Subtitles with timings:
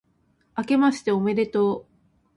[0.55, 1.85] あけましておめでとう、